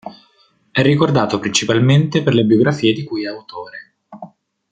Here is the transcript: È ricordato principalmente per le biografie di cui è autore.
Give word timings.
È 0.71 0.81
ricordato 0.81 1.37
principalmente 1.37 2.23
per 2.23 2.33
le 2.33 2.43
biografie 2.43 2.91
di 2.91 3.03
cui 3.03 3.23
è 3.25 3.27
autore. 3.27 3.93